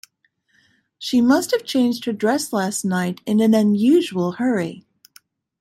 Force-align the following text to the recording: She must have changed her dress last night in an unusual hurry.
She 0.97 1.21
must 1.21 1.51
have 1.51 1.63
changed 1.63 2.05
her 2.05 2.11
dress 2.11 2.51
last 2.51 2.83
night 2.83 3.21
in 3.27 3.39
an 3.39 3.53
unusual 3.53 4.31
hurry. 4.31 4.83